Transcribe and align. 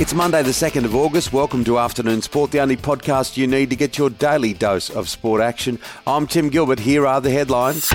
It's 0.00 0.14
Monday, 0.14 0.42
the 0.42 0.48
2nd 0.48 0.86
of 0.86 0.96
August. 0.96 1.30
Welcome 1.30 1.62
to 1.64 1.78
Afternoon 1.78 2.22
Sport, 2.22 2.52
the 2.52 2.60
only 2.60 2.78
podcast 2.78 3.36
you 3.36 3.46
need 3.46 3.68
to 3.68 3.76
get 3.76 3.98
your 3.98 4.08
daily 4.08 4.54
dose 4.54 4.88
of 4.88 5.10
sport 5.10 5.42
action. 5.42 5.78
I'm 6.06 6.26
Tim 6.26 6.48
Gilbert. 6.48 6.78
Here 6.78 7.06
are 7.06 7.20
the 7.20 7.30
headlines. 7.30 7.92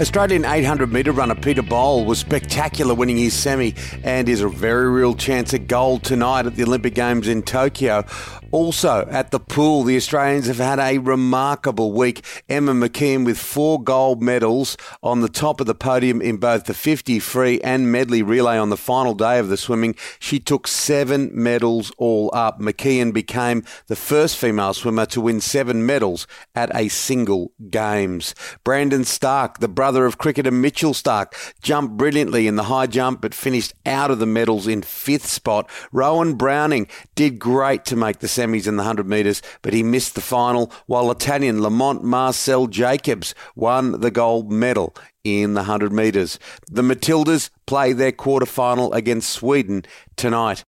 Australian 0.00 0.46
800 0.46 0.90
metre 0.90 1.12
runner 1.12 1.34
Peter 1.34 1.60
Bol 1.60 2.06
was 2.06 2.18
spectacular 2.18 2.94
winning 2.94 3.18
his 3.18 3.34
semi 3.34 3.74
and 4.02 4.30
is 4.30 4.40
a 4.40 4.48
very 4.48 4.88
real 4.88 5.14
chance 5.14 5.52
at 5.52 5.66
gold 5.66 6.02
tonight 6.02 6.46
at 6.46 6.56
the 6.56 6.62
Olympic 6.62 6.94
Games 6.94 7.28
in 7.28 7.42
Tokyo. 7.42 8.06
Also 8.50 9.06
at 9.10 9.30
the 9.30 9.38
pool, 9.38 9.82
the 9.84 9.96
Australians 9.96 10.46
have 10.46 10.56
had 10.56 10.78
a 10.78 10.96
remarkable 10.96 11.92
week. 11.92 12.24
Emma 12.48 12.72
McKeon 12.72 13.26
with 13.26 13.38
four 13.38 13.80
gold 13.80 14.22
medals 14.22 14.78
on 15.02 15.20
the 15.20 15.28
top 15.28 15.60
of 15.60 15.66
the 15.66 15.74
podium 15.74 16.22
in 16.22 16.38
both 16.38 16.64
the 16.64 16.72
50 16.72 17.18
free 17.18 17.60
and 17.60 17.92
medley 17.92 18.22
relay 18.22 18.56
on 18.56 18.70
the 18.70 18.78
final 18.78 19.12
day 19.12 19.38
of 19.38 19.50
the 19.50 19.58
swimming. 19.58 19.94
She 20.18 20.40
took 20.40 20.66
seven 20.66 21.30
medals 21.34 21.92
all 21.98 22.30
up. 22.32 22.58
McKeon 22.58 23.12
became 23.12 23.64
the 23.86 23.96
first 23.96 24.38
female 24.38 24.72
swimmer 24.72 25.04
to 25.06 25.20
win 25.20 25.42
seven 25.42 25.84
medals 25.84 26.26
at 26.54 26.74
a 26.74 26.88
single 26.88 27.52
games. 27.68 28.34
Brandon 28.64 29.02
Starc, 29.02 29.58
the 29.58 29.68
brother 29.68 29.89
of 29.98 30.18
cricketer 30.18 30.50
Mitchell 30.50 30.92
Starc, 30.92 31.32
jumped 31.62 31.96
brilliantly 31.96 32.46
in 32.46 32.56
the 32.56 32.64
high 32.64 32.86
jump 32.86 33.20
but 33.20 33.34
finished 33.34 33.74
out 33.84 34.10
of 34.10 34.18
the 34.18 34.26
medals 34.26 34.66
in 34.66 34.82
fifth 34.82 35.26
spot. 35.26 35.68
Rohan 35.92 36.34
Browning 36.34 36.86
did 37.14 37.38
great 37.38 37.84
to 37.86 37.96
make 37.96 38.20
the 38.20 38.26
semis 38.26 38.66
in 38.66 38.76
the 38.76 38.82
100 38.82 39.06
metres, 39.06 39.42
but 39.62 39.72
he 39.72 39.82
missed 39.82 40.14
the 40.14 40.20
final, 40.20 40.72
while 40.86 41.10
Italian 41.10 41.62
Lamont 41.62 42.02
Marcell 42.02 42.66
Jacobs 42.66 43.34
won 43.54 44.00
the 44.00 44.10
gold 44.10 44.50
medal 44.50 44.94
in 45.24 45.54
the 45.54 45.62
100 45.62 45.92
metres. 45.92 46.38
The 46.70 46.82
Matildas 46.82 47.50
play 47.66 47.92
their 47.92 48.12
quarter 48.12 48.46
final 48.46 48.92
against 48.92 49.30
Sweden 49.30 49.84
tonight. 50.16 50.64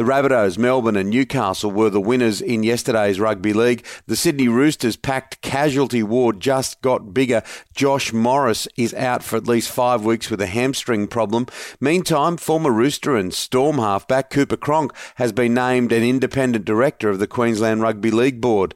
The 0.00 0.06
Rabbitohs, 0.06 0.56
Melbourne 0.56 0.96
and 0.96 1.10
Newcastle 1.10 1.70
were 1.70 1.90
the 1.90 2.00
winners 2.00 2.40
in 2.40 2.62
yesterday's 2.62 3.20
rugby 3.20 3.52
league. 3.52 3.84
The 4.06 4.16
Sydney 4.16 4.48
Roosters 4.48 4.96
packed 4.96 5.42
casualty 5.42 6.02
ward 6.02 6.40
just 6.40 6.80
got 6.80 7.12
bigger. 7.12 7.42
Josh 7.74 8.10
Morris 8.10 8.66
is 8.78 8.94
out 8.94 9.22
for 9.22 9.36
at 9.36 9.46
least 9.46 9.70
five 9.70 10.02
weeks 10.02 10.30
with 10.30 10.40
a 10.40 10.46
hamstring 10.46 11.06
problem. 11.06 11.48
Meantime, 11.80 12.38
former 12.38 12.70
Rooster 12.70 13.14
and 13.14 13.34
Storm 13.34 13.76
halfback 13.76 14.30
Cooper 14.30 14.56
Cronk 14.56 14.94
has 15.16 15.32
been 15.32 15.52
named 15.52 15.92
an 15.92 16.02
independent 16.02 16.64
director 16.64 17.10
of 17.10 17.18
the 17.18 17.26
Queensland 17.26 17.82
Rugby 17.82 18.10
League 18.10 18.40
Board. 18.40 18.74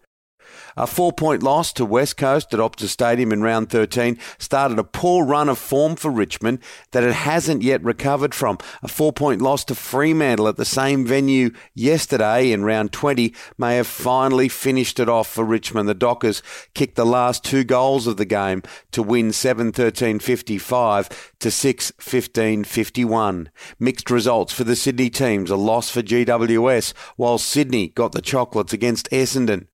A 0.77 0.87
four 0.89 1.13
point 1.13 1.43
loss 1.43 1.73
to 1.75 1.85
West 1.85 2.17
Coast 2.17 2.53
at 2.53 2.59
Optus 2.59 2.89
Stadium 2.89 3.33
in 3.33 3.43
round 3.43 3.71
13 3.71 4.19
started 4.39 4.79
a 4.79 4.85
poor 4.85 5.25
run 5.25 5.49
of 5.49 5.59
form 5.59 5.95
for 5.95 6.11
Richmond 6.11 6.59
that 6.91 7.05
it 7.05 7.15
hasn't 7.15 7.63
yet 7.63 7.83
recovered 7.85 8.35
from. 8.35 8.59
A 8.83 8.89
four 8.89 9.13
point 9.13 9.41
loss 9.41 9.65
to 9.67 9.75
Fremantle 9.77 10.49
at 10.49 10.57
the 10.57 10.65
same 10.65 11.07
venue 11.07 11.51
yesterday 11.75 12.51
in 12.51 12.65
round 12.65 12.93
20 12.93 13.33
may 13.57 13.77
have 13.77 13.87
finally 13.87 14.49
finished 14.49 14.99
it 14.99 15.09
off 15.09 15.29
for 15.29 15.45
Richmond. 15.45 15.89
The 15.89 15.95
Dockers 15.95 16.43
kicked 16.75 16.97
the 16.97 17.07
last 17.07 17.45
two 17.45 17.63
goals 17.63 18.09
of 18.09 18.17
the 18.17 18.25
game 18.25 18.63
to 18.91 19.03
win 19.03 19.33
7 19.33 19.71
13 19.71 20.19
55 20.19 21.33
to 21.39 21.51
6 21.51 21.93
15 22.01 22.65
51. 22.65 23.51
Mixed 23.79 24.11
results 24.11 24.53
for 24.53 24.65
the 24.65 24.75
Sydney 24.75 25.11
teams, 25.11 25.51
a 25.51 25.57
loss 25.57 25.89
for 25.89 26.03
GWS, 26.03 26.93
while 27.17 27.39
Sydney 27.39 27.89
got 27.89 28.13
the 28.13 28.21
chocolates 28.23 28.73
against 28.73 29.09
Essendon. 29.11 29.69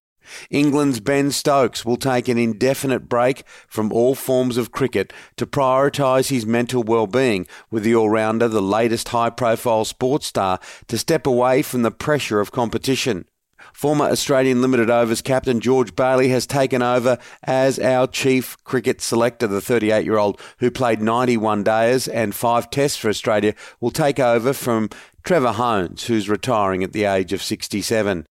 England's 0.50 1.00
Ben 1.00 1.30
Stokes 1.30 1.84
will 1.84 1.96
take 1.96 2.28
an 2.28 2.38
indefinite 2.38 3.08
break 3.08 3.44
from 3.68 3.92
all 3.92 4.14
forms 4.14 4.56
of 4.56 4.72
cricket 4.72 5.12
to 5.36 5.46
prioritise 5.46 6.30
his 6.30 6.46
mental 6.46 6.82
well-being 6.82 7.46
with 7.70 7.82
the 7.82 7.94
all-rounder, 7.94 8.48
the 8.48 8.62
latest 8.62 9.08
high-profile 9.08 9.84
sports 9.84 10.26
star, 10.26 10.58
to 10.88 10.98
step 10.98 11.26
away 11.26 11.62
from 11.62 11.82
the 11.82 11.90
pressure 11.90 12.40
of 12.40 12.52
competition. 12.52 13.24
Former 13.72 14.06
Australian 14.06 14.62
limited 14.62 14.90
overs 14.90 15.22
captain 15.22 15.60
George 15.60 15.94
Bailey 15.94 16.28
has 16.28 16.46
taken 16.46 16.82
over 16.82 17.18
as 17.44 17.78
our 17.78 18.06
chief 18.06 18.56
cricket 18.64 19.00
selector. 19.00 19.46
The 19.46 19.60
38 19.60 20.04
year 20.04 20.18
old 20.18 20.40
who 20.58 20.70
played 20.70 21.00
91 21.00 21.62
days 21.62 22.08
and 22.08 22.34
five 22.34 22.70
tests 22.70 22.98
for 22.98 23.08
Australia 23.08 23.54
will 23.80 23.90
take 23.90 24.18
over 24.18 24.52
from 24.52 24.90
Trevor 25.22 25.52
Hohns, 25.52 26.06
who's 26.06 26.28
retiring 26.28 26.82
at 26.82 26.92
the 26.92 27.04
age 27.04 27.32
of 27.32 27.42
67. 27.42 28.26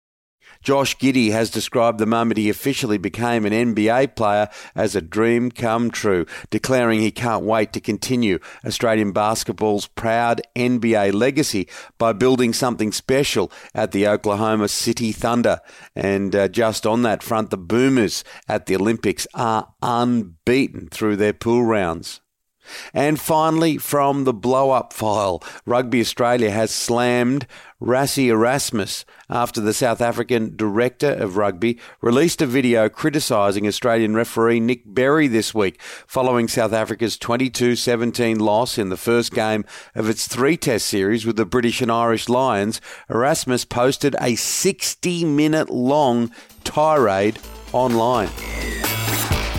Josh 0.64 0.96
Giddey 0.96 1.30
has 1.30 1.50
described 1.50 1.98
the 1.98 2.06
moment 2.06 2.38
he 2.38 2.48
officially 2.48 2.96
became 2.96 3.44
an 3.44 3.52
NBA 3.52 4.16
player 4.16 4.48
as 4.74 4.96
a 4.96 5.02
dream 5.02 5.50
come 5.50 5.90
true, 5.90 6.24
declaring 6.48 7.00
he 7.00 7.10
can't 7.10 7.44
wait 7.44 7.74
to 7.74 7.82
continue 7.82 8.38
Australian 8.64 9.12
basketball's 9.12 9.86
proud 9.86 10.40
NBA 10.56 11.12
legacy 11.12 11.68
by 11.98 12.14
building 12.14 12.54
something 12.54 12.92
special 12.92 13.52
at 13.74 13.92
the 13.92 14.08
Oklahoma 14.08 14.68
City 14.68 15.12
Thunder. 15.12 15.60
And 15.94 16.34
uh, 16.34 16.48
just 16.48 16.86
on 16.86 17.02
that 17.02 17.22
front, 17.22 17.50
the 17.50 17.58
Boomers 17.58 18.24
at 18.48 18.64
the 18.64 18.76
Olympics 18.76 19.26
are 19.34 19.68
unbeaten 19.82 20.88
through 20.88 21.16
their 21.16 21.34
pool 21.34 21.62
rounds. 21.62 22.22
And 22.92 23.20
finally, 23.20 23.78
from 23.78 24.24
the 24.24 24.32
blow 24.32 24.70
up 24.70 24.92
file, 24.92 25.42
Rugby 25.66 26.00
Australia 26.00 26.50
has 26.50 26.70
slammed 26.70 27.46
Rassie 27.84 28.28
Erasmus 28.28 29.04
after 29.28 29.60
the 29.60 29.74
South 29.74 30.00
African 30.00 30.56
director 30.56 31.12
of 31.12 31.36
rugby 31.36 31.78
released 32.00 32.40
a 32.40 32.46
video 32.46 32.88
criticising 32.88 33.66
Australian 33.66 34.14
referee 34.14 34.60
Nick 34.60 34.82
Berry 34.86 35.28
this 35.28 35.54
week 35.54 35.80
following 36.06 36.48
South 36.48 36.72
Africa's 36.72 37.18
22 37.18 37.76
17 37.76 38.38
loss 38.38 38.78
in 38.78 38.88
the 38.88 38.96
first 38.96 39.32
game 39.32 39.64
of 39.94 40.08
its 40.08 40.26
three 40.26 40.56
test 40.56 40.86
series 40.86 41.26
with 41.26 41.36
the 41.36 41.44
British 41.44 41.82
and 41.82 41.92
Irish 41.92 42.28
Lions. 42.28 42.80
Erasmus 43.10 43.64
posted 43.66 44.16
a 44.20 44.34
60 44.34 45.24
minute 45.26 45.68
long 45.68 46.30
tirade 46.64 47.38
online. 47.72 48.30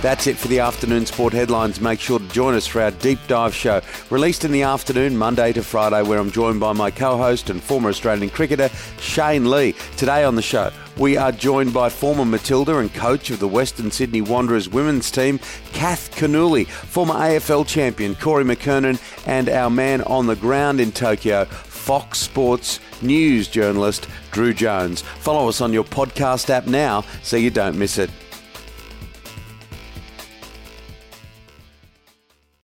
That's 0.05 0.27
it 0.27 0.37
for 0.37 0.49
the 0.49 0.59
afternoon 0.59 1.07
sport 1.07 1.33
headlines. 1.33 1.81
Make 1.81 1.99
sure 1.99 2.19
to 2.19 2.27
join 2.27 2.53
us 2.53 2.67
for 2.67 2.79
our 2.79 2.91
deep 2.91 3.17
dive 3.27 3.55
show, 3.55 3.81
released 4.11 4.45
in 4.45 4.51
the 4.51 4.61
afternoon, 4.61 5.17
Monday 5.17 5.51
to 5.53 5.63
Friday, 5.63 6.03
where 6.03 6.19
I'm 6.19 6.29
joined 6.29 6.59
by 6.59 6.73
my 6.73 6.91
co 6.91 7.17
host 7.17 7.49
and 7.49 7.59
former 7.59 7.89
Australian 7.89 8.29
cricketer, 8.29 8.69
Shane 8.99 9.49
Lee. 9.49 9.73
Today 9.97 10.23
on 10.23 10.35
the 10.35 10.43
show, 10.43 10.71
we 10.99 11.17
are 11.17 11.31
joined 11.31 11.73
by 11.73 11.89
former 11.89 12.23
Matilda 12.23 12.77
and 12.77 12.93
coach 12.93 13.31
of 13.31 13.39
the 13.39 13.47
Western 13.47 13.89
Sydney 13.89 14.21
Wanderers 14.21 14.69
women's 14.69 15.09
team, 15.09 15.39
Kath 15.73 16.15
Cannuli, 16.15 16.67
former 16.67 17.15
AFL 17.15 17.65
champion 17.65 18.13
Corey 18.13 18.43
McKernan, 18.43 19.01
and 19.25 19.49
our 19.49 19.71
man 19.71 20.03
on 20.03 20.27
the 20.27 20.35
ground 20.35 20.79
in 20.79 20.91
Tokyo, 20.91 21.45
Fox 21.45 22.19
Sports 22.19 22.79
news 23.01 23.47
journalist 23.47 24.07
Drew 24.29 24.53
Jones. 24.53 25.01
Follow 25.01 25.49
us 25.49 25.61
on 25.61 25.73
your 25.73 25.83
podcast 25.83 26.51
app 26.51 26.67
now 26.67 27.03
so 27.23 27.37
you 27.37 27.49
don't 27.49 27.79
miss 27.79 27.97
it. 27.97 28.11